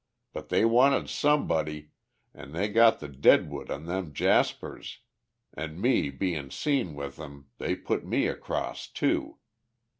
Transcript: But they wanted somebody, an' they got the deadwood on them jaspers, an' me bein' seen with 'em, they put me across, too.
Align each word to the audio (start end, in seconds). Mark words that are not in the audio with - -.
But 0.33 0.49
they 0.49 0.65
wanted 0.65 1.09
somebody, 1.11 1.91
an' 2.33 2.53
they 2.53 2.69
got 2.69 2.99
the 3.01 3.07
deadwood 3.07 3.69
on 3.69 3.85
them 3.85 4.13
jaspers, 4.13 4.97
an' 5.53 5.79
me 5.79 6.09
bein' 6.09 6.49
seen 6.49 6.95
with 6.95 7.19
'em, 7.19 7.49
they 7.59 7.75
put 7.75 8.03
me 8.03 8.25
across, 8.25 8.87
too. 8.87 9.37